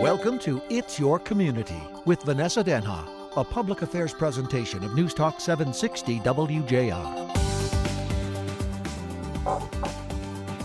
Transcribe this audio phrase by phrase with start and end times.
[0.00, 3.06] Welcome to It's Your Community with Vanessa Denha,
[3.36, 7.36] a public affairs presentation of News Talk 760 WJR.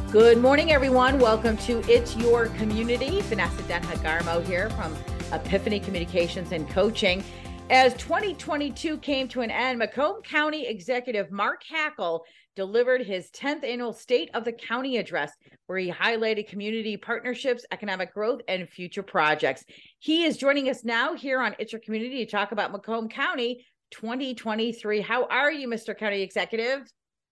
[0.10, 1.20] Good morning, everyone.
[1.20, 3.20] Welcome to It's Your Community.
[3.24, 4.96] Vanessa Denha Garmo here from
[5.34, 7.22] Epiphany Communications and Coaching.
[7.70, 12.22] As 2022 came to an end, Macomb County Executive Mark Hackel
[12.56, 15.32] delivered his 10th annual State of the County address,
[15.68, 19.64] where he highlighted community partnerships, economic growth, and future projects.
[20.00, 23.66] He is joining us now here on It's Your Community to talk about Macomb County
[23.92, 25.02] 2023.
[25.02, 25.98] How are you, Mr.
[25.98, 26.82] County Executive?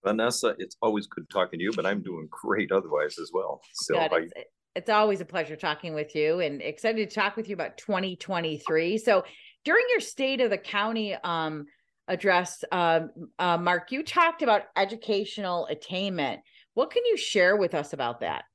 [0.04, 3.62] Vanessa, it's always good talking to you, but I'm doing great otherwise as well.
[3.74, 3.96] So.
[3.98, 4.34] It's,
[4.76, 8.98] it's always a pleasure talking with you and excited to talk with you about 2023.
[8.98, 9.24] So
[9.64, 11.66] during your State of the County um,
[12.08, 16.42] address, um, uh, Mark, you talked about educational attainment.
[16.74, 18.46] What can you share with us about that?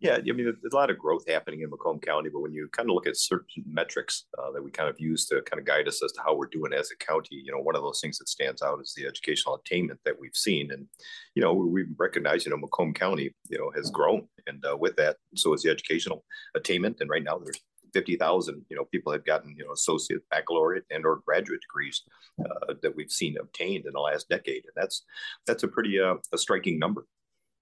[0.00, 2.70] Yeah, I mean, there's a lot of growth happening in Macomb County, but when you
[2.72, 5.66] kind of look at certain metrics uh, that we kind of use to kind of
[5.66, 8.00] guide us as to how we're doing as a county, you know, one of those
[8.00, 10.70] things that stands out is the educational attainment that we've seen.
[10.70, 10.86] And,
[11.34, 14.26] you know, we recognize, you know, Macomb County, you know, has grown.
[14.46, 16.24] And uh, with that, so is the educational
[16.54, 16.96] attainment.
[17.00, 17.60] And right now there's
[17.92, 22.02] 50,000, you know, people have gotten, you know, associate, baccalaureate, and or graduate degrees
[22.40, 25.04] uh, that we've seen obtained in the last decade, and that's
[25.46, 27.06] that's a pretty uh, a striking number.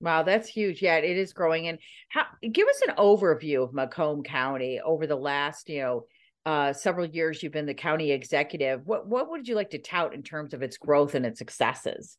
[0.01, 0.81] Wow, that's huge.
[0.81, 1.69] Yeah, it is growing.
[1.69, 2.27] And how?
[2.53, 6.05] Give us an overview of Macomb County over the last, you know,
[6.47, 7.43] uh, several years.
[7.43, 8.87] You've been the county executive.
[8.87, 12.17] What what would you like to tout in terms of its growth and its successes?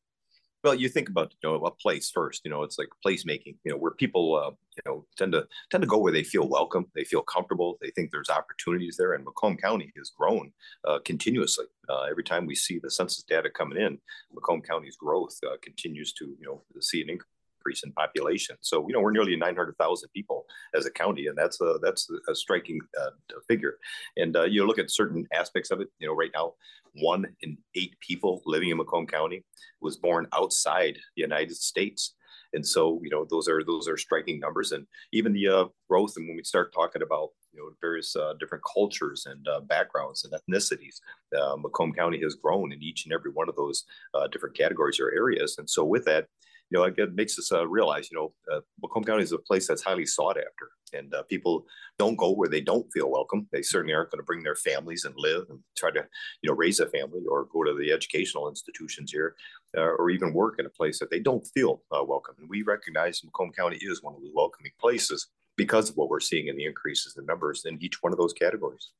[0.63, 2.41] Well, you think about you know a place first.
[2.43, 3.55] You know, it's like placemaking.
[3.63, 6.49] You know, where people uh, you know tend to tend to go where they feel
[6.49, 9.13] welcome, they feel comfortable, they think there's opportunities there.
[9.13, 10.51] And Macomb County has grown
[10.85, 11.65] uh, continuously.
[11.87, 13.97] Uh, every time we see the census data coming in,
[14.33, 17.38] Macomb County's growth uh, continues to you know see an increase
[17.69, 18.55] increase in population.
[18.61, 22.35] So you know we're nearly 900,000 people as a county, and that's a that's a
[22.35, 23.11] striking uh,
[23.47, 23.77] figure.
[24.17, 25.89] And uh, you look at certain aspects of it.
[25.99, 26.53] You know, right now,
[27.01, 29.43] one in eight people living in Macomb County
[29.81, 32.15] was born outside the United States.
[32.53, 36.13] And so, you know, those are those are striking numbers, and even the uh, growth.
[36.17, 40.25] And when we start talking about you know various uh, different cultures and uh, backgrounds
[40.25, 40.95] and ethnicities,
[41.39, 43.85] uh, Macomb County has grown in each and every one of those
[44.15, 45.57] uh, different categories or areas.
[45.59, 46.25] And so, with that,
[46.69, 49.67] you know, it makes us uh, realize, you know, uh, Macomb County is a place
[49.67, 51.65] that's highly sought after, and uh, people
[51.97, 53.47] don't go where they don't feel welcome.
[53.51, 56.05] They certainly aren't going to bring their families and live and try to,
[56.41, 59.35] you know, raise a family or go to the educational institutions here,
[59.77, 62.35] uh, or even work in a place that they don't feel uh, welcome.
[62.39, 65.27] And we recognize Macomb County is one of the welcoming places
[65.57, 68.33] because of what we're seeing in the increases in numbers in each one of those
[68.33, 68.91] categories.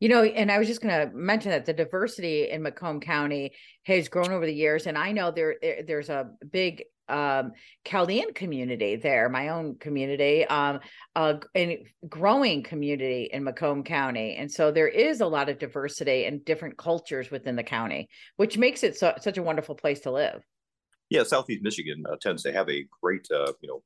[0.00, 3.52] You know, and I was just going to mention that the diversity in Macomb County
[3.82, 5.56] has grown over the years, and I know there
[5.86, 7.52] there's a big um,
[7.84, 10.80] Chaldean community there, my own community, um,
[11.16, 11.34] uh,
[12.08, 14.36] growing community in Macomb County.
[14.36, 18.56] And so there is a lot of diversity and different cultures within the county, which
[18.56, 20.42] makes it so, such a wonderful place to live.
[21.08, 23.82] Yeah, Southeast Michigan uh, tends to have a great, uh, you know,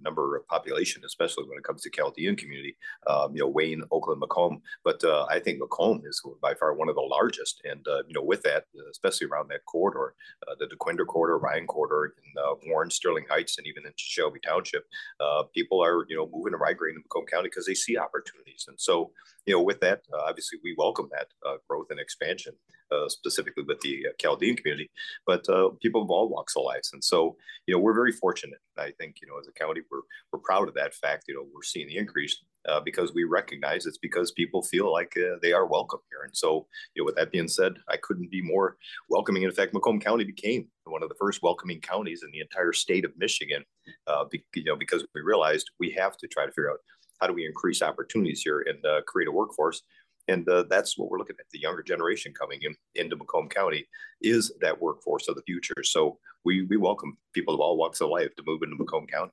[0.00, 2.76] number of population, especially when it comes to Chaldean community,
[3.06, 4.60] um, you know, Wayne, Oakland, Macomb.
[4.84, 7.60] But uh, I think Macomb is by far one of the largest.
[7.64, 10.14] And, uh, you know, with that, especially around that corridor,
[10.48, 14.40] uh, the Dequindre corridor, Ryan corridor, in uh, Warren, Sterling Heights, and even in Shelby
[14.40, 14.84] Township,
[15.20, 18.66] uh, people are, you know, moving to migrating to Macomb County because they see opportunities.
[18.68, 19.12] And so,
[19.46, 21.28] you know, with that, uh, obviously we welcome that
[21.68, 22.54] growth and expansion.
[22.92, 24.88] Uh, specifically with the uh, Chaldean community,
[25.26, 26.86] but uh, people of all walks of life.
[26.92, 27.36] And so,
[27.66, 28.60] you know, we're very fortunate.
[28.78, 31.24] I think, you know, as a county, we're, we're proud of that fact.
[31.26, 35.16] You know, we're seeing the increase uh, because we recognize it's because people feel like
[35.16, 36.22] uh, they are welcome here.
[36.26, 38.76] And so, you know, with that being said, I couldn't be more
[39.10, 39.42] welcoming.
[39.42, 43.04] In fact, Macomb County became one of the first welcoming counties in the entire state
[43.04, 43.64] of Michigan,
[44.06, 46.78] uh, be, you know, because we realized we have to try to figure out
[47.20, 49.82] how do we increase opportunities here and create a workforce
[50.28, 51.46] and uh, that's what we're looking at.
[51.52, 53.86] The younger generation coming in into Macomb County
[54.20, 55.82] is that workforce of the future.
[55.82, 59.32] So we we welcome people of all walks of life to move into Macomb County.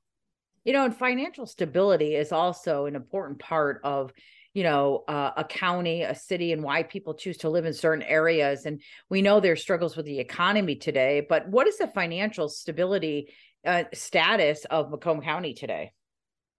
[0.63, 4.13] You know, and financial stability is also an important part of
[4.53, 8.03] you know uh, a county a city and why people choose to live in certain
[8.03, 12.47] areas and we know there's struggles with the economy today but what is the financial
[12.47, 13.33] stability
[13.65, 15.91] uh, status of macomb county today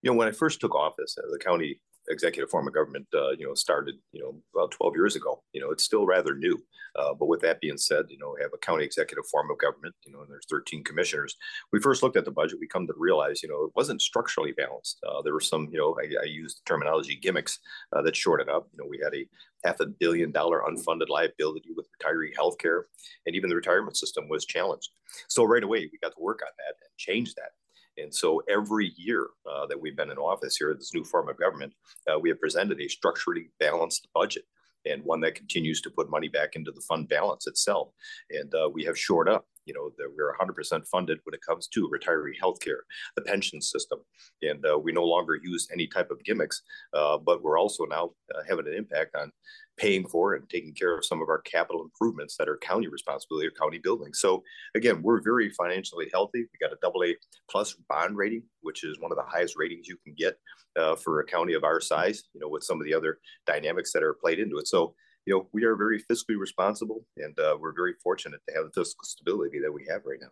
[0.03, 3.31] you know when i first took office uh, the county executive form of government, uh,
[3.31, 5.43] you know, started, you know, about 12 years ago.
[5.53, 6.63] You know, it's still rather new.
[6.97, 9.59] Uh, but with that being said, you know, we have a county executive form of
[9.59, 11.37] government, you know, and there's 13 commissioners.
[11.73, 14.53] We first looked at the budget, we come to realize, you know, it wasn't structurally
[14.53, 14.99] balanced.
[15.07, 17.59] Uh, there were some, you know, I, I used the terminology gimmicks
[17.93, 18.69] uh, that shorted up.
[18.73, 19.27] You know, we had a
[19.65, 22.85] half a billion dollar unfunded liability with retiree health care,
[23.27, 24.91] and even the retirement system was challenged.
[25.29, 27.51] So right away, we got to work on that and change that
[27.97, 31.39] And so every year uh, that we've been in office here, this new form of
[31.39, 31.73] government,
[32.11, 34.45] uh, we have presented a structurally balanced budget
[34.87, 37.89] and one that continues to put money back into the fund balance itself.
[38.31, 41.69] And uh, we have shored up, you know, that we're 100% funded when it comes
[41.69, 42.83] to retiree healthcare,
[43.17, 43.99] the pension system,
[44.43, 46.63] and uh, we no longer use any type of gimmicks,
[46.95, 49.31] uh, but we're also now uh, having an impact on
[49.77, 53.47] paying for and taking care of some of our capital improvements that are county responsibility
[53.47, 54.21] or county buildings.
[54.21, 54.43] So
[54.75, 56.41] again, we're very financially healthy.
[56.41, 57.17] We got a double A
[57.51, 60.39] plus bond rating, which is one of the highest ratings you can get
[60.77, 62.25] uh, for a county of our size.
[62.35, 64.69] You know, with some of the other dynamics that are played into it.
[64.69, 64.95] So
[65.27, 68.71] you know, we are very fiscally responsible, and uh, we're very fortunate to have the
[68.73, 70.29] fiscal stability that we have right now.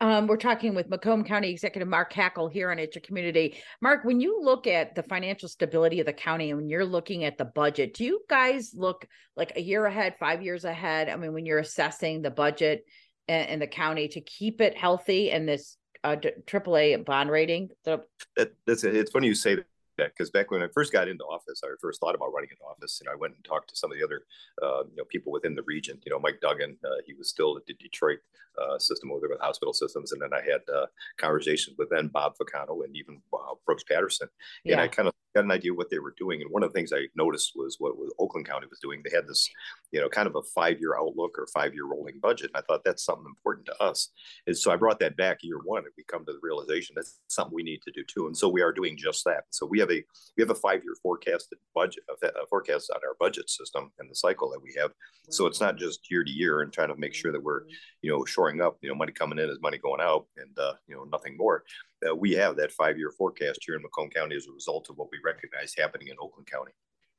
[0.00, 3.58] Um, we're talking with Macomb County Executive Mark Hackel here on It's Your Community.
[3.82, 7.24] Mark, when you look at the financial stability of the county and when you're looking
[7.24, 9.06] at the budget, do you guys look
[9.36, 11.10] like a year ahead, five years ahead?
[11.10, 12.86] I mean, when you're assessing the budget
[13.28, 17.68] in, the county to keep it healthy and this uh, AAA bond rating?
[17.84, 18.04] The-
[18.34, 19.58] it, it's, it's funny you say
[19.96, 22.62] that because back when I first got into office, I first thought about running into
[22.64, 23.00] office.
[23.00, 24.22] You know, I went and talked to some of the other,
[24.62, 25.98] uh, you know, people within the region.
[26.04, 28.18] You know, Mike Duggan, uh, he was still at the Detroit
[28.60, 30.86] uh, system over there with hospital systems, and then I had uh,
[31.18, 34.28] conversations with then Bob Ficano and even uh, Brooks Patterson,
[34.64, 34.82] and yeah.
[34.82, 36.40] I kind of got an idea of what they were doing.
[36.40, 39.02] And one of the things I noticed was what, Oakland County was doing.
[39.04, 39.48] They had this,
[39.92, 42.50] you know, kind of a five-year outlook or five-year rolling budget.
[42.52, 44.10] And I thought that's something important to us.
[44.46, 47.20] And so I brought that back year one, and we come to the realization that's
[47.28, 48.26] something we need to do too.
[48.26, 49.44] And so we are doing just that.
[49.50, 50.02] So we have a
[50.36, 54.50] we have a five-year forecasted budget, a forecast on our budget system and the cycle
[54.50, 54.90] that we have.
[55.28, 57.62] So it's not just year to year and trying to make sure that we're,
[58.00, 58.78] you know, shoring up.
[58.80, 61.64] You know, money coming in is money going out, and uh, you know, nothing more
[62.08, 64.96] uh, we have that five year forecast here in Macomb County as a result of
[64.96, 66.72] what we recognize happening in Oakland County.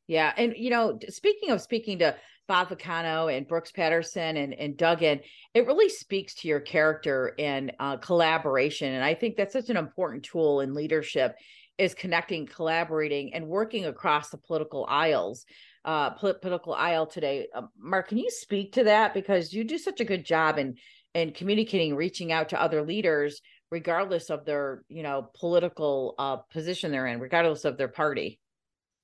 [0.08, 0.34] Yeah.
[0.38, 2.16] And, you know, speaking of speaking to
[2.48, 5.20] Bob Ficano and Brooks Patterson and, and Duggan,
[5.54, 8.94] it really speaks to your character and uh, collaboration.
[8.94, 11.36] And I think that's such an important tool in leadership
[11.78, 15.46] is connecting, collaborating, and working across the political aisles,
[15.86, 17.48] uh, political aisle today.
[17.54, 19.14] Uh, Mark, can you speak to that?
[19.14, 20.76] Because you do such a good job in,
[21.14, 23.42] in communicating, reaching out to other leaders
[23.72, 28.40] regardless of their you know political uh, position they're in regardless of their party.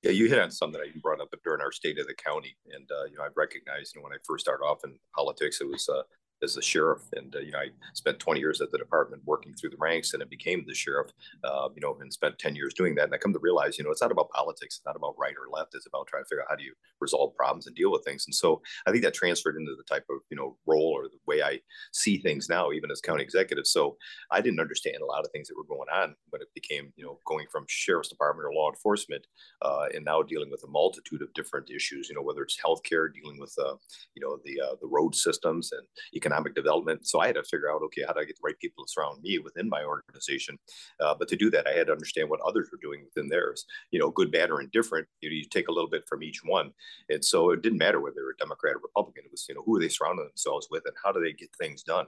[0.02, 2.56] Yeah you hit on something that you brought up during our state of the county
[2.74, 5.62] and uh, you know i recognized you know, when i first started off in politics
[5.62, 6.04] it was uh,
[6.44, 7.02] as a sheriff.
[7.14, 10.14] And, uh, you know, I spent 20 years at the department working through the ranks
[10.14, 11.12] and it became the sheriff,
[11.44, 13.06] uh, you know, and spent 10 years doing that.
[13.06, 14.76] And I come to realize, you know, it's not about politics.
[14.78, 15.76] It's not about right or left.
[15.76, 18.26] It's about trying to figure out how do you resolve problems and deal with things.
[18.28, 21.18] And so I think that transferred into the type of, you know, role or the
[21.26, 21.60] way I
[21.94, 23.66] see things now, even as county executive.
[23.66, 23.98] So
[24.32, 27.06] I didn't understand a lot of things that were going on when it became, you
[27.06, 29.26] know, going from sheriff's department or law enforcement
[29.62, 33.14] uh, and now dealing with a multitude of different issues, you know, whether it's healthcare,
[33.14, 33.76] dealing with, uh,
[34.16, 35.86] you know, the, uh, the road systems and
[36.16, 37.08] economic economic development.
[37.08, 38.92] So I had to figure out, okay, how do I get the right people to
[38.92, 40.58] surround me within my organization?
[41.00, 43.66] Uh, but to do that, I had to understand what others were doing within theirs.
[43.92, 45.08] You know, good, bad, or indifferent.
[45.22, 46.72] You, know, you take a little bit from each one,
[47.10, 49.24] and so it didn't matter whether they were Democrat or Republican.
[49.26, 51.50] It was, you know, who are they surrounding themselves with, and how do they get
[51.60, 52.06] things done?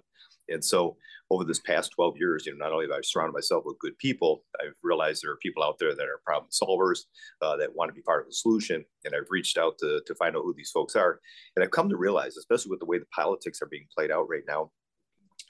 [0.50, 0.98] And so
[1.32, 3.98] over this past 12 years, you know, not only have I surrounded myself with good
[3.98, 7.00] people, I've realized there are people out there that are problem solvers
[7.42, 8.86] uh, that want to be part of the solution.
[9.04, 11.20] And I've reached out to, to find out who these folks are.
[11.56, 14.30] And I've come to realize, especially with the way the politics are being played out
[14.30, 14.72] right now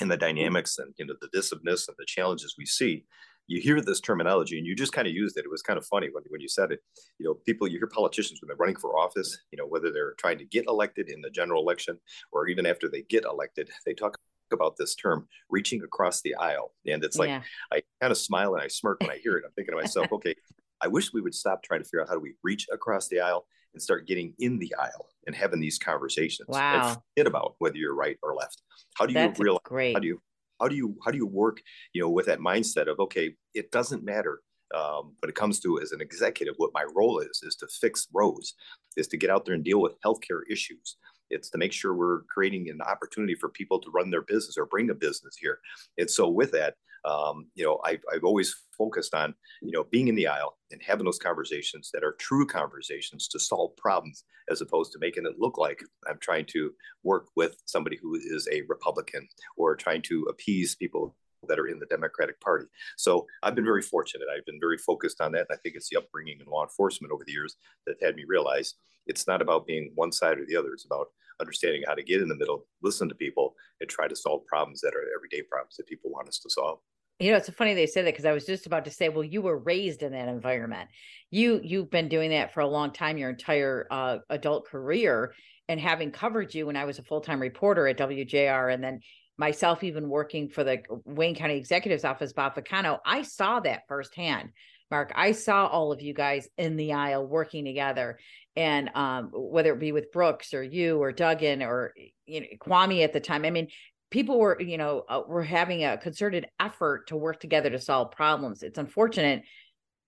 [0.01, 3.05] and the dynamics and, you know, the divisiveness and the challenges we see,
[3.47, 5.45] you hear this terminology and you just kind of used it.
[5.45, 6.79] It was kind of funny when, when you said it.
[7.19, 10.13] You know, people, you hear politicians when they're running for office, you know, whether they're
[10.13, 11.99] trying to get elected in the general election
[12.31, 14.17] or even after they get elected, they talk
[14.51, 17.41] about this term reaching across the aisle and it's like yeah.
[17.71, 20.11] i kind of smile and i smirk when i hear it i'm thinking to myself
[20.11, 20.35] okay
[20.81, 23.19] i wish we would stop trying to figure out how do we reach across the
[23.19, 26.89] aisle and start getting in the aisle and having these conversations wow.
[26.89, 28.61] and forget about whether you're right or left
[28.95, 29.93] how do you That's realize great.
[29.93, 30.21] how do you
[30.59, 31.61] how do you how do you work
[31.93, 34.39] you know with that mindset of okay it doesn't matter
[34.73, 38.07] um, when it comes to as an executive what my role is is to fix
[38.13, 38.55] roads
[38.97, 40.97] is to get out there and deal with healthcare issues
[41.29, 44.65] it's to make sure we're creating an opportunity for people to run their business or
[44.65, 45.59] bring a business here.
[45.97, 50.07] And so with that, um, you know, I've, I've always focused on, you know, being
[50.07, 54.61] in the aisle and having those conversations that are true conversations to solve problems as
[54.61, 56.71] opposed to making it look like I'm trying to
[57.03, 61.79] work with somebody who is a Republican or trying to appease people that are in
[61.79, 62.65] the Democratic Party.
[62.97, 64.27] So I've been very fortunate.
[64.35, 65.47] I've been very focused on that.
[65.49, 67.55] And I think it's the upbringing in law enforcement over the years
[67.87, 68.75] that had me realize
[69.07, 70.73] it's not about being one side or the other.
[70.73, 71.07] It's about
[71.39, 74.81] understanding how to get in the middle, listen to people, and try to solve problems
[74.81, 76.79] that are everyday problems that people want us to solve.
[77.19, 79.23] You know, it's funny they say that because I was just about to say, well,
[79.23, 80.89] you were raised in that environment.
[81.31, 85.33] You you've been doing that for a long time, your entire uh, adult career,
[85.69, 88.99] and having covered you when I was a full time reporter at WJR, and then
[89.37, 92.57] myself even working for the Wayne County Executive's Office, Bob
[93.05, 94.49] I saw that firsthand.
[94.91, 98.19] Mark, I saw all of you guys in the aisle working together.
[98.55, 101.93] And um, whether it be with Brooks or you or Duggan or
[102.25, 103.67] you know, Kwame at the time, I mean,
[104.11, 108.11] people were, you know, uh, were having a concerted effort to work together to solve
[108.11, 108.63] problems.
[108.63, 109.43] It's unfortunate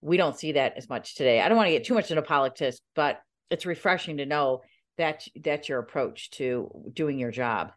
[0.01, 1.41] we don't see that as much today.
[1.41, 3.19] I don't want to get too much into politics, but
[3.49, 4.61] it's refreshing to know
[4.97, 7.71] that that's your approach to doing your job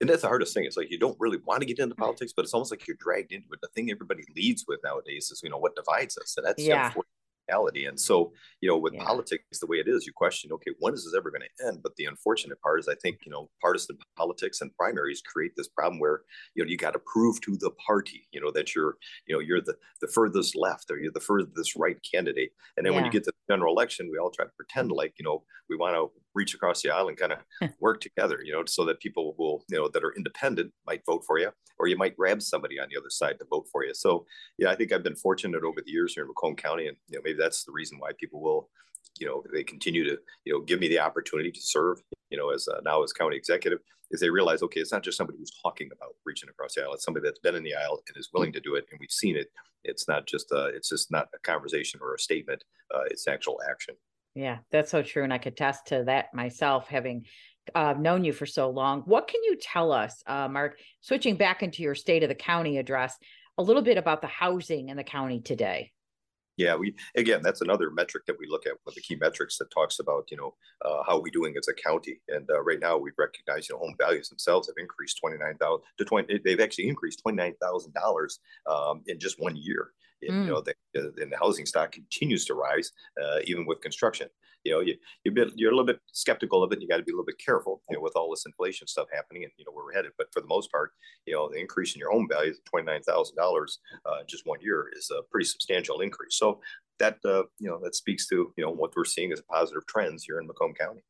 [0.00, 0.64] and that's the hardest thing.
[0.64, 2.96] It's like you don't really want to get into politics, but it's almost like you're
[2.98, 3.60] dragged into it.
[3.60, 6.92] The thing everybody leads with nowadays is, you know, what divides us, and that's yeah
[7.50, 7.86] reality.
[7.86, 9.04] And so, you know, with yeah.
[9.04, 11.80] politics the way it is, you question, okay, when is this ever going to end?
[11.82, 15.68] But the unfortunate part is, I think, you know, partisan politics and primaries create this
[15.68, 16.22] problem where,
[16.54, 19.40] you know, you got to prove to the party, you know, that you're, you know,
[19.40, 22.52] you're the the furthest left or you're the furthest right candidate.
[22.76, 22.98] And then yeah.
[22.98, 25.42] when you get to the general election, we all try to pretend like, you know,
[25.68, 28.84] we want to reach across the aisle and kind of work together, you know, so
[28.84, 32.16] that people will, you know, that are independent might vote for you, or you might
[32.16, 33.94] grab somebody on the other side to vote for you.
[33.94, 34.26] So,
[34.58, 37.18] yeah, I think I've been fortunate over the years here in Macomb County, and you
[37.18, 38.68] know, maybe that's the reason why people will,
[39.18, 41.98] you know, they continue to, you know, give me the opportunity to serve,
[42.30, 45.18] you know, as uh, now as county executive, is they realize, okay, it's not just
[45.18, 48.02] somebody who's talking about reaching across the aisle; it's somebody that's been in the aisle
[48.08, 49.48] and is willing to do it, and we've seen it.
[49.84, 53.60] It's not just, uh, it's just not a conversation or a statement; uh, it's actual
[53.68, 53.94] action.
[54.34, 55.24] Yeah, that's so true.
[55.24, 57.26] And I could attest to that myself, having
[57.74, 59.02] uh, known you for so long.
[59.02, 62.78] What can you tell us, uh, Mark, switching back into your state of the county
[62.78, 63.16] address,
[63.58, 65.92] a little bit about the housing in the county today?
[66.56, 68.72] Yeah, we again, that's another metric that we look at.
[68.82, 71.68] One of the key metrics that talks about, you know, uh, how we doing as
[71.68, 72.20] a county.
[72.28, 75.56] And uh, right now, we recognize, you know, home values themselves have increased twenty nine
[75.56, 76.38] thousand to twenty.
[76.44, 78.40] They've actually increased twenty nine thousand um, dollars
[79.06, 79.90] in just one year.
[80.28, 80.46] Mm.
[80.46, 84.28] You know, the, and the housing stock continues to rise, uh, even with construction.
[84.64, 86.74] You know, you you bit, you're a little bit skeptical of it.
[86.74, 88.86] And you got to be a little bit careful, you know, with all this inflation
[88.86, 90.12] stuff happening, and you know where we're headed.
[90.18, 90.92] But for the most part,
[91.26, 93.78] you know, the increase in your home value, twenty nine thousand uh, dollars
[94.28, 96.36] just one year, is a pretty substantial increase.
[96.36, 96.60] So
[96.98, 100.24] that uh, you know that speaks to you know what we're seeing as positive trends
[100.24, 101.00] here in Macomb County.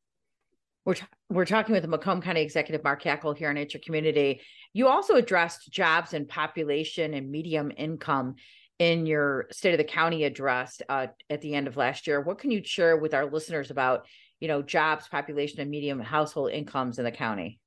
[0.83, 4.41] We're, t- we're talking with the Macomb County Executive Mark Hackel here on Your Community.
[4.73, 8.35] You also addressed jobs and population and medium income
[8.81, 12.19] in your state of the county address uh, at the end of last year.
[12.19, 14.07] What can you share with our listeners about,
[14.39, 17.59] you know, jobs, population, and medium household incomes in the county?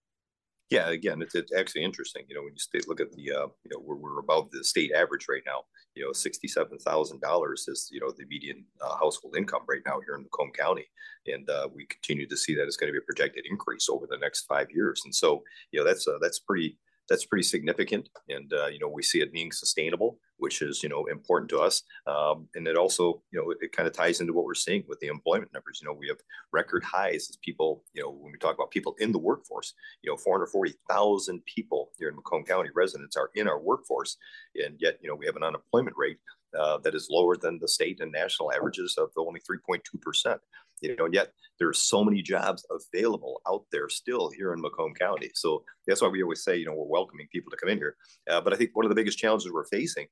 [0.70, 2.24] Yeah, again, it's, it's actually interesting.
[2.28, 4.64] You know, when you stay, look at the, uh, you know, we're, we're above the
[4.64, 5.60] state average right now.
[5.94, 10.00] You know, sixty-seven thousand dollars is you know the median uh, household income right now
[10.04, 10.86] here in Macomb County,
[11.28, 14.08] and uh, we continue to see that it's going to be a projected increase over
[14.10, 15.02] the next five years.
[15.04, 16.76] And so, you know, that's uh, that's pretty
[17.08, 18.08] that's pretty significant.
[18.28, 21.58] And, uh, you know, we see it being sustainable, which is, you know, important to
[21.58, 21.82] us.
[22.06, 24.84] Um, and it also, you know, it, it kind of ties into what we're seeing
[24.86, 25.80] with the employment numbers.
[25.80, 26.18] You know, we have
[26.52, 29.72] record highs as people, you know, when we talk about people in the workforce,
[30.02, 34.18] you know, 440,000 people here in Macomb County residents are in our workforce.
[34.62, 36.18] And yet, you know, we have an unemployment rate
[36.58, 40.38] uh, that is lower than the state and national averages of only 3.2%
[40.80, 44.60] you know, and yet there are so many jobs available out there still here in
[44.60, 45.30] Macomb County.
[45.34, 47.96] So that's why we always say, you know, we're welcoming people to come in here.
[48.28, 50.06] Uh, but I think one of the biggest challenges we're facing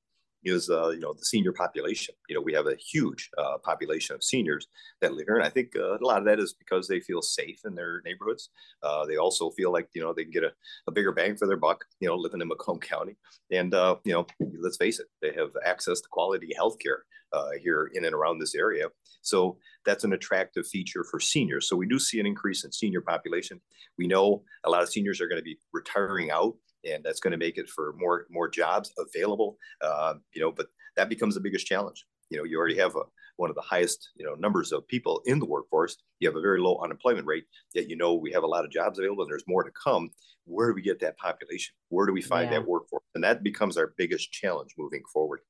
[0.44, 2.14] is uh, you know the senior population.
[2.28, 4.66] You know we have a huge uh, population of seniors
[5.00, 7.22] that live here, and I think uh, a lot of that is because they feel
[7.22, 8.50] safe in their neighborhoods.
[8.82, 10.52] Uh, they also feel like you know they can get a,
[10.86, 11.84] a, bigger bang for their buck.
[12.00, 13.16] You know, living in Macomb County,
[13.50, 14.26] and uh, you know
[14.60, 18.38] let's face it, they have access to quality health care uh, here in and around
[18.38, 18.86] this area.
[19.22, 21.68] So that's an attractive feature for seniors.
[21.68, 23.60] So we do see an increase in senior population.
[23.98, 27.32] We know a lot of seniors are going to be retiring out and that's going
[27.32, 29.56] to make it for more more jobs available.
[29.80, 32.04] Uh, you know, but that becomes the biggest challenge.
[32.30, 33.02] You know, you already have a,
[33.36, 35.96] one of the highest you know numbers of people in the workforce.
[36.20, 37.44] You have a very low unemployment rate.
[37.74, 40.10] Yet you know we have a lot of jobs available, and there's more to come.
[40.44, 41.74] Where do we get that population?
[41.88, 42.58] Where do we find yeah.
[42.58, 43.04] that workforce?
[43.14, 45.40] And that becomes our biggest challenge moving forward.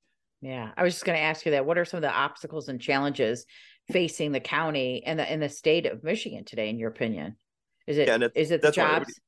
[0.43, 1.65] Yeah, I was just going to ask you that.
[1.65, 3.47] What are some of the obstacles and challenges
[3.91, 7.37] facing the county and the in the state of Michigan today, in your opinion?
[7.87, 9.21] Is it yeah, is it the jobs?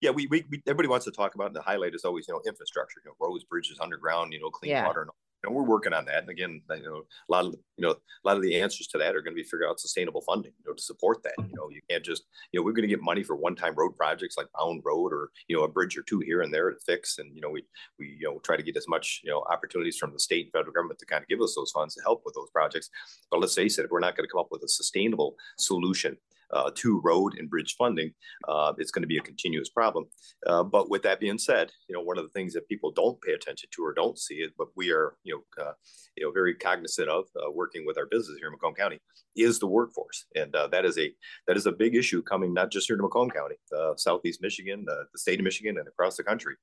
[0.00, 2.34] Yeah, we, we, we, everybody wants to talk about, and the highlight is always you
[2.34, 4.86] know infrastructure, you know roads, bridges, underground, you know clean yeah.
[4.86, 5.10] water, and
[5.42, 6.20] you know, we're working on that.
[6.20, 8.88] And again, you know, a lot of the, you know a lot of the answers
[8.88, 11.34] to that are going to be figure out sustainable funding, you know, to support that.
[11.38, 13.96] You know, you can't just you know we're going to get money for one-time road
[13.96, 16.76] projects like Mound Road or you know a bridge or two here and there to
[16.84, 17.62] fix, and you know we
[17.98, 20.52] we you know try to get as much you know opportunities from the state and
[20.52, 22.90] federal government to kind of give us those funds to help with those projects.
[23.30, 26.16] But let's face it, if we're not going to come up with a sustainable solution
[26.52, 28.12] uh, to road and bridge funding,
[28.48, 30.06] uh, it's going to be a continuous problem.
[30.46, 33.20] Uh, but with that being said, you know, one of the things that people don't
[33.20, 35.72] pay attention to or don't see it, but we are, you know, uh,
[36.16, 38.98] you know, very cognizant of uh, working with our business here in Macomb County
[39.36, 41.12] is the workforce, and uh, that is a
[41.46, 43.54] that is a big issue coming not just here to Macomb County,
[43.96, 46.56] Southeast Michigan, the state of Michigan, and across the country.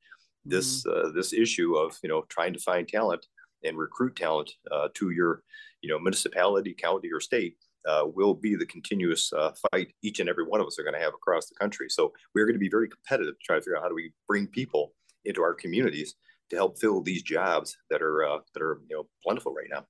[0.44, 1.16] This mm-hmm.
[1.16, 3.26] this issue of you know trying to find talent
[3.64, 4.52] and recruit talent
[4.96, 5.44] to your
[5.82, 7.56] you know municipality, county, or state
[7.88, 10.94] uh, will be the continuous uh, fight each and every one of us are going
[10.94, 11.88] to have across the country.
[11.90, 14.12] So we're going to be very competitive to try to figure out how do we
[14.28, 14.94] bring people
[15.26, 16.16] into our communities
[16.50, 19.86] to help fill these jobs that are uh, that are you know plentiful right now.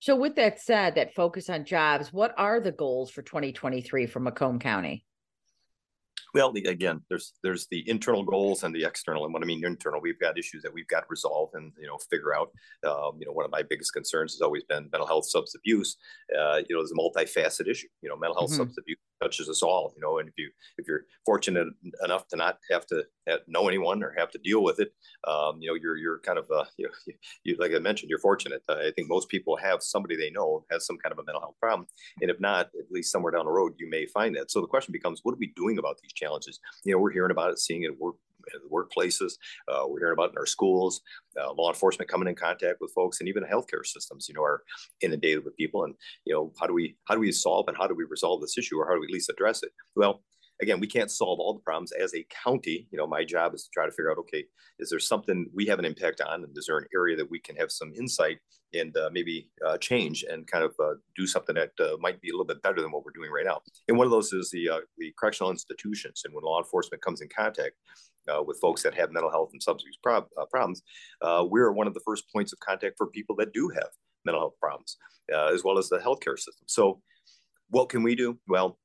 [0.00, 4.18] So with that said, that focus on jobs, what are the goals for 2023 for
[4.18, 5.04] Macomb County?
[6.34, 9.24] Well, again, there's there's the internal goals and the external.
[9.24, 11.86] And what I mean internal, we've got issues that we've got to resolve and you
[11.86, 12.50] know figure out.
[12.86, 15.96] Um, you know, one of my biggest concerns has always been mental health substance abuse.
[16.36, 17.88] Uh, you know, there's a multifaceted issue.
[18.02, 18.58] You know, mental health mm-hmm.
[18.58, 19.92] substance abuse touches us all.
[19.96, 21.68] You know, and if you if you're fortunate
[22.04, 23.04] enough to not have to
[23.46, 24.92] know anyone or have to deal with it,
[25.26, 26.88] um, you know, you're you're kind of uh, you,
[27.44, 28.62] you, like I mentioned, you're fortunate.
[28.68, 31.56] I think most people have somebody they know has some kind of a mental health
[31.60, 31.86] problem,
[32.20, 34.50] and if not, at least somewhere down the road you may find that.
[34.50, 36.60] So the question becomes, what are we doing about these challenges?
[36.84, 37.92] You know, we're hearing about it, seeing it
[38.68, 39.32] work workplaces.
[39.68, 41.00] Uh, we're hearing about in our schools,
[41.40, 44.28] uh, law enforcement coming in contact with folks, and even healthcare systems.
[44.28, 44.62] You know, are
[45.00, 45.84] inundated with people.
[45.84, 45.94] And
[46.24, 48.58] you know, how do we how do we solve and how do we resolve this
[48.58, 49.70] issue, or how do we at least address it?
[49.96, 50.22] Well,
[50.60, 52.86] again, we can't solve all the problems as a county.
[52.90, 54.44] You know, my job is to try to figure out, okay,
[54.78, 57.40] is there something we have an impact on, and is there an area that we
[57.40, 58.38] can have some insight
[58.74, 62.28] and uh, maybe uh, change and kind of uh, do something that uh, might be
[62.28, 63.60] a little bit better than what we're doing right now?
[63.88, 67.20] And one of those is the uh, the correctional institutions, and when law enforcement comes
[67.20, 67.74] in contact.
[68.28, 70.82] Uh, with folks that have mental health and substance prob- problems,
[71.48, 73.88] we're one of the first points of contact for people that do have
[74.26, 74.98] mental health problems,
[75.32, 76.66] as well as the healthcare system.
[76.66, 77.00] So,
[77.70, 78.38] what can we do?
[78.46, 78.78] Well,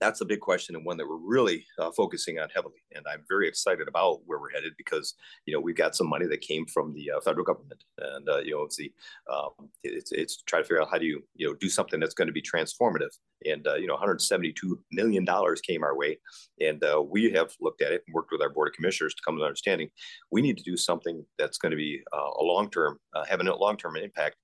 [0.00, 2.82] that's a big question and one that we're really uh, focusing on heavily.
[2.94, 5.14] And I'm very excited about where we're headed because
[5.46, 8.38] you know we've got some money that came from the uh, federal government, and uh,
[8.38, 8.92] you know it's the
[9.32, 12.14] um, it's it's try to figure out how do you you know do something that's
[12.14, 13.10] going to be transformative.
[13.46, 16.18] And uh, you know 172 million dollars came our way,
[16.60, 19.22] and uh, we have looked at it and worked with our board of commissioners to
[19.24, 19.90] come to an understanding.
[20.30, 23.56] We need to do something that's going to be uh, a long term, having a
[23.56, 24.36] long term impact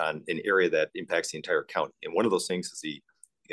[0.00, 1.92] on an area that impacts the entire county.
[2.02, 3.02] And one of those things is the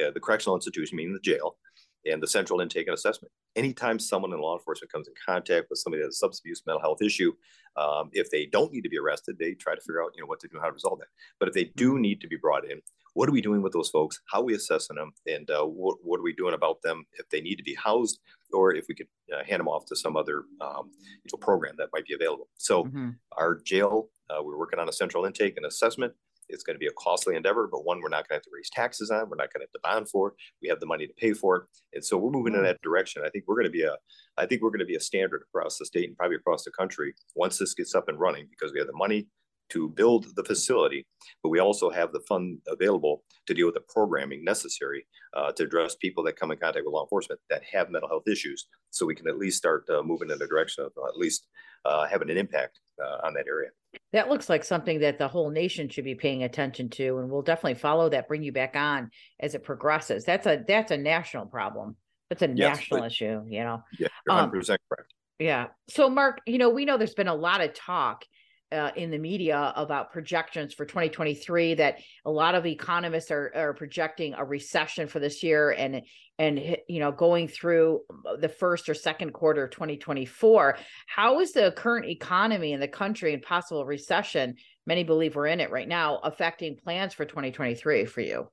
[0.02, 1.58] uh, the correctional institution, meaning the jail,
[2.06, 3.32] and the central intake and assessment.
[3.56, 6.64] Anytime someone in law enforcement comes in contact with somebody that has a substance abuse
[6.66, 7.34] mental health issue,
[7.76, 10.28] um, if they don't need to be arrested, they try to figure out you know
[10.28, 11.08] what to do, how to resolve that.
[11.40, 12.02] But if they do mm-hmm.
[12.02, 12.82] need to be brought in,
[13.14, 14.22] what are we doing with those folks?
[14.32, 17.28] How are we assessing them, and uh, what, what are we doing about them if
[17.30, 18.20] they need to be housed,
[18.54, 21.76] or if we could uh, hand them off to some other um, you know, program
[21.78, 22.48] that might be available?
[22.56, 23.10] So mm-hmm.
[23.38, 26.14] our jail, uh, we're working on a central intake and assessment.
[26.50, 28.50] It's going to be a costly endeavor, but one we're not going to have to
[28.54, 29.30] raise taxes on.
[29.30, 30.34] We're not going to have to bond for.
[30.62, 33.24] We have the money to pay for it, and so we're moving in that direction.
[33.26, 33.96] I think we're going to be a,
[34.38, 36.72] I think we're going to be a standard across the state and probably across the
[36.72, 39.28] country once this gets up and running because we have the money
[39.70, 41.06] to build the facility,
[41.44, 45.64] but we also have the fund available to deal with the programming necessary uh, to
[45.64, 48.68] address people that come in contact with law enforcement that have mental health issues.
[48.90, 51.48] So we can at least start uh, moving in the direction of uh, at least
[51.86, 53.70] uh, having an impact uh, on that area.
[54.14, 57.42] That looks like something that the whole nation should be paying attention to, and we'll
[57.42, 58.28] definitely follow that.
[58.28, 60.26] Bring you back on as it progresses.
[60.26, 61.96] That's a that's a national problem.
[62.30, 63.44] That's a yes, national but, issue.
[63.48, 63.84] You know.
[63.98, 65.14] Yeah, you're 100 um, percent correct.
[65.40, 65.68] Yeah.
[65.88, 68.26] So, Mark, you know, we know there's been a lot of talk
[68.72, 73.74] uh, in the media about projections for 2023 that a lot of economists are, are
[73.74, 76.02] projecting a recession for this year and
[76.38, 78.02] and you know going through
[78.40, 80.78] the first or second quarter of 2024
[81.08, 84.56] how is the current economy in the country and possible recession
[84.86, 88.48] many believe we're in it right now affecting plans for 2023 for you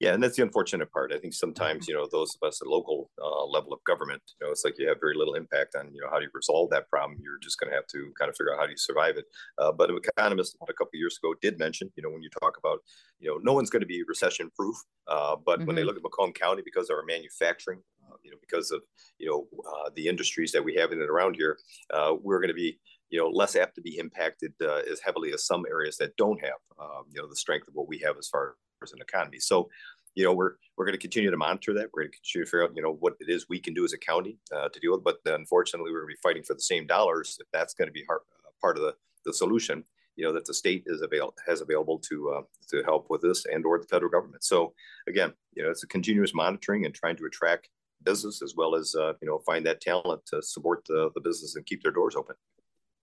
[0.00, 1.12] yeah, and that's the unfortunate part.
[1.12, 4.46] I think sometimes, you know, those of us at local uh, level of government, you
[4.46, 6.70] know, it's like you have very little impact on, you know, how do you resolve
[6.70, 7.18] that problem?
[7.22, 9.26] You're just going to have to kind of figure out how do you survive it.
[9.58, 12.56] Uh, but an economist a couple years ago did mention, you know, when you talk
[12.56, 12.78] about,
[13.18, 14.74] you know, no one's going to be recession proof,
[15.06, 15.66] uh, but mm-hmm.
[15.66, 15.88] when they mm-hmm.
[15.88, 18.80] look at Macomb County because of our manufacturing, uh, you know, because of,
[19.18, 21.58] you know, uh, the industries that we have in and around here,
[21.92, 24.54] uh, we're going to be, you know, less apt to be impacted
[24.90, 27.86] as heavily as some areas that don't have, um, you know, the strength of what
[27.86, 29.38] we have as far as an economy.
[29.38, 29.68] So,
[30.14, 31.90] you know, we're we're going to continue to monitor that.
[31.92, 33.84] We're going to continue to figure out, you know, what it is we can do
[33.84, 35.04] as a county uh, to deal with.
[35.04, 37.36] But unfortunately, we're going to be fighting for the same dollars.
[37.40, 39.84] If that's going to be hard, uh, part of the, the solution,
[40.16, 43.44] you know, that the state is avail has available to uh, to help with this,
[43.46, 44.42] and or the federal government.
[44.42, 44.72] So
[45.08, 47.68] again, you know, it's a continuous monitoring and trying to attract
[48.02, 51.56] business as well as uh, you know find that talent to support the, the business
[51.56, 52.34] and keep their doors open.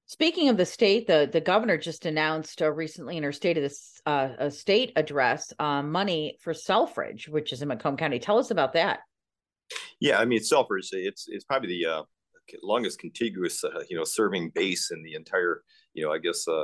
[0.10, 3.64] Speaking of the state, the, the governor just announced uh, recently in her state of
[3.64, 8.18] the uh, state address uh, money for Selfridge, which is in Macomb County.
[8.18, 9.02] Tell us about that.
[10.00, 12.04] Yeah, I mean, Selfridge, it's it's probably the uh,
[12.64, 15.62] longest contiguous, uh, you know, serving base in the entire,
[15.94, 16.64] you know, I guess, uh,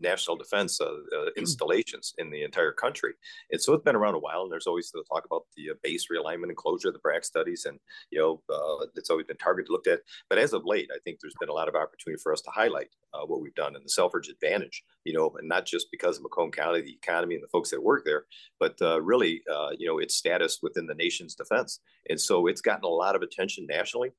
[0.00, 3.12] national defense uh, uh, installations in the entire country.
[3.50, 5.74] And so it's been around a while, and there's always the talk about the uh,
[5.82, 7.78] base realignment and closure of the BRAC studies, and
[8.10, 10.00] you know uh, it's always been targeted looked at.
[10.28, 12.50] But as of late, I think there's been a lot of opportunity for us to
[12.50, 16.16] highlight uh, what we've done and the Selfridge advantage, you know, and not just because
[16.16, 18.24] of Macomb County, the economy, and the folks that work there,
[18.58, 19.42] but uh, really,
[19.78, 21.80] you know, its status within the nation's defense.
[22.08, 24.10] And so it's gotten a lot of attention nationally.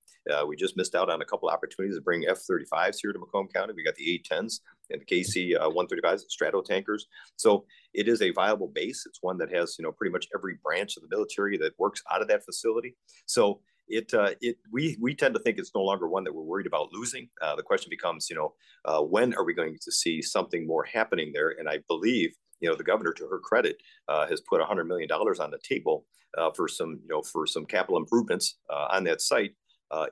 [0.48, 3.74] we just missed out on a couple opportunities to bring F-35s here to Macomb County.
[3.76, 4.60] We got the A-10s
[4.90, 7.02] and KC uh, 135s, Stratotankers.
[7.36, 9.04] So it is a viable base.
[9.06, 12.02] It's one that has you know pretty much every branch of the military that works
[12.12, 12.96] out of that facility.
[13.26, 16.44] So it uh, it we we tend to think it's no longer one that we're
[16.44, 17.30] worried about losing.
[17.42, 18.54] Uh, the question becomes, you know,
[18.86, 21.56] uh, when are we going to see something more happening there?
[21.58, 25.08] And I believe, you know, the governor, to her credit, uh, has put 100 million
[25.08, 26.06] dollars on the table
[26.38, 29.52] uh, for some, you know, for some capital improvements on that site.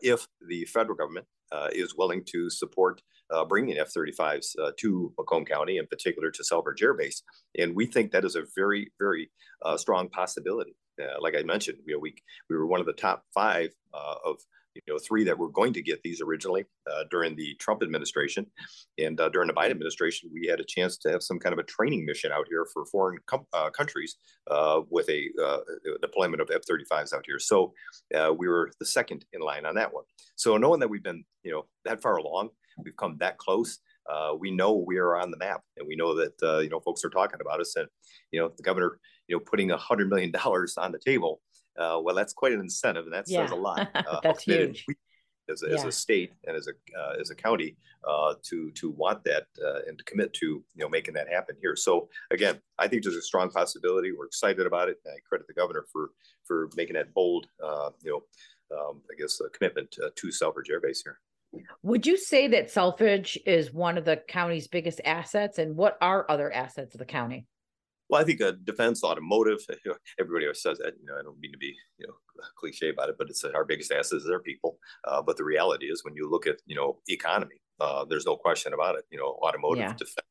[0.01, 1.27] if the federal government
[1.73, 6.81] is willing to support uh, bringing F-35s uh, to Macomb County, in particular to Selfridge
[6.81, 7.23] Air Base.
[7.57, 9.31] And we think that is a very, very
[9.63, 10.75] uh, strong possibility.
[11.01, 12.15] Uh, like I mentioned, you know, we
[12.49, 14.37] we were one of the top five uh, of
[14.75, 18.45] you know three that were going to get these originally uh, during the Trump administration,
[18.97, 21.63] and during the Biden administration, we had a chance to have some kind of a
[21.63, 24.15] training mission out here for foreign com- countries
[24.89, 25.29] with a
[26.01, 27.39] deployment of F-35s out here.
[27.39, 27.73] So
[28.37, 30.05] we were the second in line on that one.
[30.37, 33.79] So knowing that we've been you know that far along we've come that close.
[34.09, 36.79] Uh, we know we are on the map, and we know that uh, you know
[36.79, 37.87] folks are talking about us, and
[38.31, 41.41] you know the governor, you know, putting a hundred million dollars on the table.
[41.77, 43.43] Uh, well, that's quite an incentive, and that yeah.
[43.43, 43.89] says a lot.
[43.95, 44.85] Uh, that's huge.
[44.87, 44.95] We,
[45.49, 45.75] as a, yeah.
[45.75, 47.75] as a state and as a uh, as a county
[48.07, 51.55] uh, to to want that uh, and to commit to you know making that happen
[51.61, 51.75] here.
[51.75, 54.11] So again, I think there's a strong possibility.
[54.11, 54.97] We're excited about it.
[55.05, 56.11] I credit the governor for
[56.43, 61.01] for making that bold uh, you know um, I guess commitment to Selfridge Air Base
[61.03, 61.19] here.
[61.83, 65.57] Would you say that Selfridge is one of the county's biggest assets?
[65.57, 67.47] And what are other assets of the county?
[68.09, 69.59] Well, I think uh, defense, automotive.
[69.69, 70.93] You know, everybody always says that.
[70.99, 72.13] You know, I don't mean to be you know
[72.57, 74.77] cliche about it, but it's uh, our biggest asset is our people.
[75.07, 78.35] Uh, but the reality is, when you look at you know economy, uh, there's no
[78.35, 79.05] question about it.
[79.09, 79.93] You know, automotive, yeah.
[79.93, 80.27] defense,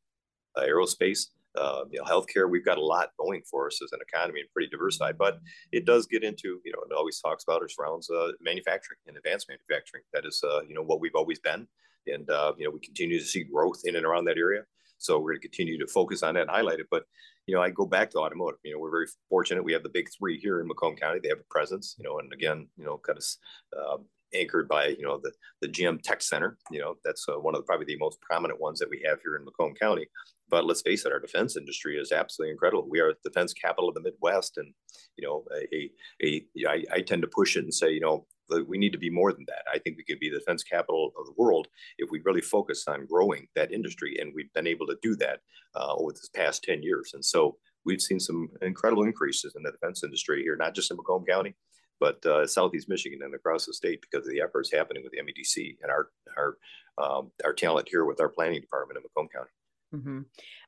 [0.57, 2.51] uh, aerospace uh, you know, healthcare.
[2.51, 5.39] We've got a lot going for us as an economy and pretty diversified, but
[5.73, 9.17] it does get into, you know, it always talks about or surrounds uh, manufacturing and
[9.17, 10.03] advanced manufacturing.
[10.13, 11.67] That is, uh, you know, what we've always been.
[12.07, 14.63] And, uh, you know, we continue to see growth in and around that area.
[14.99, 16.87] So we're going to continue to focus on that and highlight it.
[16.91, 17.05] But,
[17.47, 18.61] you know, I go back to automotive.
[18.63, 19.65] You know, we're very fortunate.
[19.65, 21.21] We have the big three here in Macomb County.
[21.23, 24.01] They have a presence, you know, and again, you know, kind of
[24.35, 26.59] anchored by you know the the GM Tech Center.
[26.71, 29.19] You know that's uh, one of the, probably the most prominent ones that we have
[29.23, 30.07] here in Macomb County.
[30.51, 32.87] But let's face it, our defense industry is absolutely incredible.
[32.89, 34.73] We are the defense capital of the Midwest, and
[35.17, 35.91] you know, a,
[36.23, 38.27] a, a I, I tend to push it and say, you know,
[38.67, 39.65] we need to be more than that.
[39.73, 41.67] I think we could be the defense capital of the world
[41.99, 45.41] if we really focus on growing that industry, and we've been able to do that
[45.75, 47.13] uh, over this past ten years.
[47.15, 50.97] And so we've seen some incredible increases in the defense industry here, not just in
[50.97, 51.55] Macomb County,
[52.01, 55.19] but uh, Southeast Michigan and across the state because of the efforts happening with the
[55.19, 56.57] MEDC and our our
[56.97, 59.51] um, our talent here with our planning department in Macomb County.
[59.95, 60.21] Mm-hmm.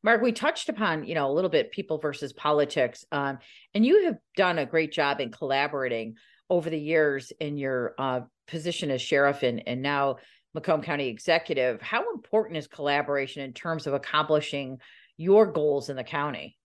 [0.03, 3.39] Mark, we touched upon, you know, a little bit people versus politics, um,
[3.75, 6.15] and you have done a great job in collaborating
[6.49, 10.17] over the years in your uh, position as sheriff and, and now
[10.55, 11.83] Macomb County executive.
[11.83, 14.79] How important is collaboration in terms of accomplishing
[15.17, 16.57] your goals in the county?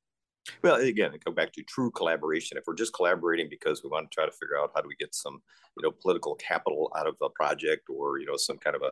[0.64, 2.58] Well, again, go back to true collaboration.
[2.58, 4.96] If we're just collaborating because we want to try to figure out how do we
[4.96, 5.42] get some,
[5.78, 8.92] you know, political capital out of a project or you know some kind of a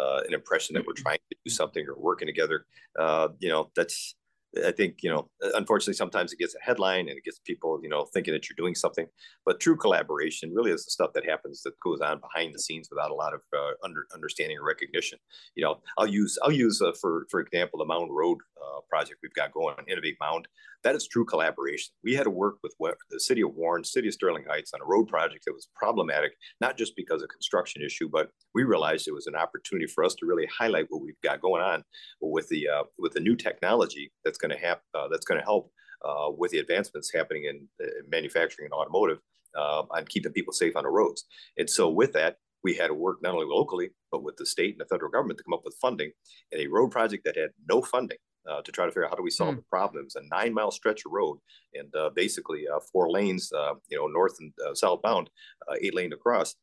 [0.00, 1.02] uh, an impression that we're mm-hmm.
[1.02, 2.64] trying to do something or working together,
[2.98, 4.14] uh, you know, that's
[4.66, 7.88] I think, you know, unfortunately, sometimes it gets a headline and it gets people, you
[7.88, 9.06] know, thinking that you're doing something.
[9.44, 12.88] But true collaboration really is the stuff that happens that goes on behind the scenes
[12.90, 15.18] without a lot of uh, under, understanding or recognition.
[15.54, 19.20] You know, I'll use I'll use uh, for for example the Mound Road uh, project
[19.22, 20.46] we've got going on Innovate Mound.
[20.82, 21.92] That is true collaboration.
[22.02, 24.80] We had to work with what, the city of Warren, city of Sterling Heights on
[24.80, 29.06] a road project that was problematic, not just because of construction issue, but we realized
[29.06, 31.82] it was an opportunity for us to really highlight what we've got going on
[32.20, 35.44] with the uh, with the new technology that's going to have uh, that's going to
[35.44, 35.70] help
[36.04, 39.18] uh, with the advancements happening in, in manufacturing and automotive
[39.56, 41.24] uh, on keeping people safe on the roads.
[41.58, 44.74] And so with that, we had to work not only locally but with the state
[44.74, 46.10] and the federal government to come up with funding
[46.52, 48.18] in a road project that had no funding
[48.48, 49.58] uh, to try to figure out how do we solve mm.
[49.58, 50.04] the problem.
[50.04, 51.38] It's a nine mile stretch of road
[51.74, 55.30] and uh, basically uh, four lanes, uh, you know, north and uh, southbound,
[55.70, 56.54] uh, eight lane across.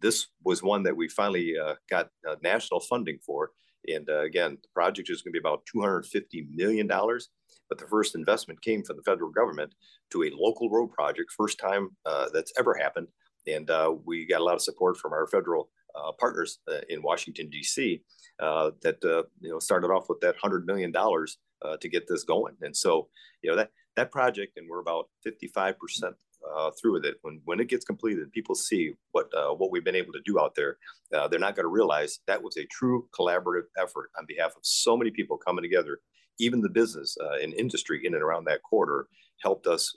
[0.00, 1.54] this was one that we finally
[1.90, 2.08] got
[2.42, 3.50] national funding for.
[3.88, 6.86] And again, the project is going to be about $250 million.
[6.86, 9.74] but the first investment came from the federal government
[10.10, 13.08] to a local road project, first time uh, that's ever happened.
[13.46, 17.02] And uh, we got a lot of support from our federal uh, partners uh, in
[17.02, 18.02] Washington D.C.
[18.38, 18.98] Uh, that
[19.40, 21.38] you know started off with that hundred million dollars
[21.80, 22.54] to get this going.
[22.62, 23.08] And so
[23.42, 26.14] you know that that project, and we're about fifty five percent
[26.48, 27.16] uh, through with it.
[27.22, 30.40] When when it gets completed, people see what uh, what we've been able to do
[30.40, 30.78] out there.
[31.14, 34.62] Uh, they're not going to realize that was a true collaborative effort on behalf of
[34.62, 36.00] so many people coming together.
[36.38, 39.08] Even the business and industry in and around that quarter
[39.42, 39.94] helped us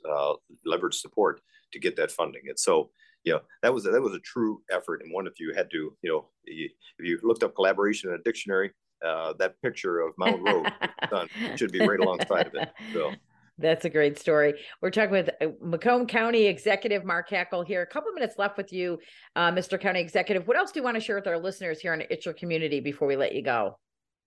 [0.65, 1.39] leverage support
[1.71, 2.41] to get that funding.
[2.49, 2.89] And so
[3.23, 5.69] you know that was a, that was a true effort and one if you had
[5.71, 8.71] to you know if you looked up collaboration in a dictionary
[9.05, 10.71] uh, that picture of Mound Road
[11.57, 13.11] should be right alongside of it so
[13.59, 14.55] that's a great story.
[14.81, 17.83] We're talking with uh, Macomb County Executive Mark Hackel here.
[17.83, 18.97] A couple minutes left with you,
[19.35, 19.79] uh, Mr.
[19.79, 20.47] County Executive.
[20.47, 22.79] What else do you want to share with our listeners here on It's Your Community
[22.79, 23.77] before we let you go?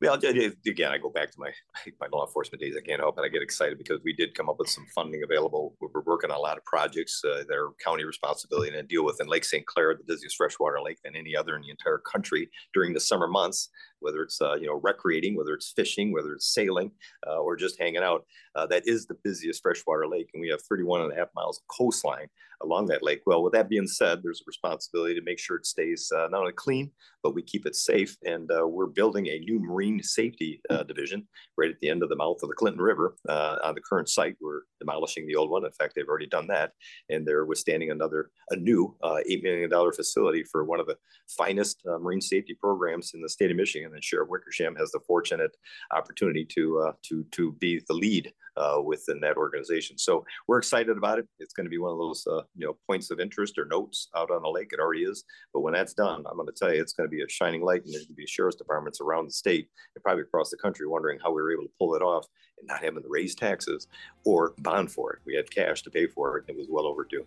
[0.03, 1.53] Well, again, I go back to my
[2.01, 2.75] my law enforcement days.
[2.77, 3.23] I can't help it.
[3.25, 5.75] I get excited because we did come up with some funding available.
[5.81, 9.21] We're working on a lot of projects uh, that are county responsibility and deal with
[9.21, 9.65] in Lake St.
[9.67, 13.27] Clair, the busiest freshwater lake than any other in the entire country during the summer
[13.27, 13.71] months.
[14.01, 16.91] Whether it's uh, you know recreating, whether it's fishing, whether it's sailing,
[17.27, 20.61] uh, or just hanging out, uh, that is the busiest freshwater lake, and we have
[20.69, 22.29] 31 and a half miles of coastline
[22.63, 23.21] along that lake.
[23.27, 26.41] Well, with that being said, there's a responsibility to make sure it stays uh, not
[26.41, 26.91] only clean,
[27.23, 28.17] but we keep it safe.
[28.25, 31.27] And uh, we're building a new marine safety uh, division
[31.59, 34.09] right at the end of the mouth of the Clinton River uh, on the current
[34.09, 34.37] site.
[34.41, 35.65] We're demolishing the old one.
[35.65, 36.73] In fact, they've already done that,
[37.11, 40.97] and they're withstanding another a new uh, eight million dollar facility for one of the
[41.37, 43.91] finest uh, marine safety programs in the state of Michigan.
[43.93, 45.57] And Sheriff Wickersham has the fortunate
[45.93, 49.99] opportunity to to to be the lead uh, within that organization.
[49.99, 51.29] So we're excited about it.
[51.39, 54.09] It's going to be one of those uh, you know points of interest or notes
[54.17, 54.71] out on the lake.
[54.73, 57.15] It already is, but when that's done, I'm going to tell you it's going to
[57.15, 60.03] be a shining light, and there's going to be sheriff's departments around the state and
[60.03, 62.27] probably across the country wondering how we were able to pull it off
[62.59, 63.89] and not having to raise taxes
[64.25, 65.21] or bond for it.
[65.27, 66.45] We had cash to pay for it.
[66.49, 67.27] It was well overdue.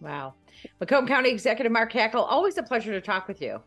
[0.00, 0.34] Wow.
[0.80, 3.60] Macomb County Executive Mark Hackel, always a pleasure to talk with you.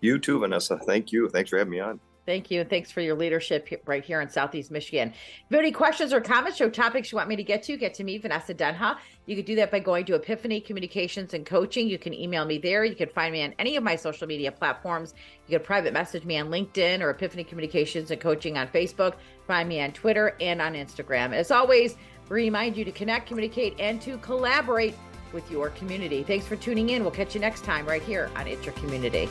[0.00, 0.78] You too, Vanessa.
[0.78, 1.28] Thank you.
[1.28, 2.00] Thanks for having me on.
[2.24, 2.60] Thank you.
[2.60, 5.08] And thanks for your leadership right here in Southeast Michigan.
[5.08, 7.76] If you have any questions or comments or topics you want me to get to,
[7.76, 8.96] get to me, Vanessa Denha.
[9.26, 11.88] You can do that by going to Epiphany Communications and Coaching.
[11.88, 12.84] You can email me there.
[12.84, 15.14] You can find me on any of my social media platforms.
[15.48, 19.14] You can private message me on LinkedIn or Epiphany Communications and Coaching on Facebook.
[19.48, 21.32] Find me on Twitter and on Instagram.
[21.32, 21.96] As always,
[22.28, 24.94] remind you to connect, communicate, and to collaborate
[25.32, 26.22] with your community.
[26.22, 27.02] Thanks for tuning in.
[27.02, 29.28] We'll catch you next time right here on It's Your Community.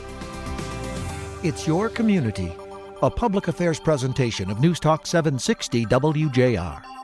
[1.42, 2.52] It's Your Community
[3.02, 7.01] a public affairs presentation of News Talk 760 WJR.